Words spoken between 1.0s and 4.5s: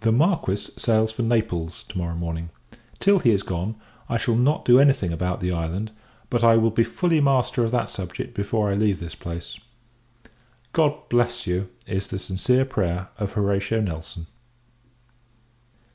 for Naples to morrow morning. Till he is gone, I shall